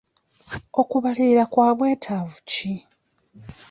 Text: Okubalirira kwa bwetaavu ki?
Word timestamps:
Okubalirira 0.81 1.43
kwa 1.51 1.69
bwetaavu 1.77 2.37
ki? 2.49 2.71